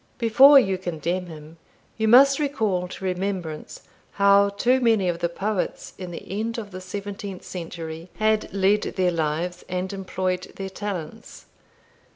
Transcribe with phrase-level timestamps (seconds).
[0.17, 1.57] Before you condemn him,
[1.95, 3.81] you must recall to remembrance
[4.13, 8.81] how too many of the poets in the end of the seventeenth century had led
[8.81, 11.45] their lives and employed their talents.